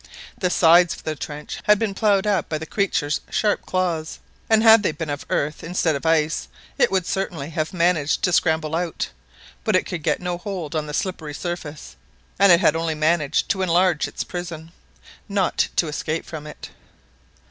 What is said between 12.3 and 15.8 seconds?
and it had only managed to enlarge its prison, not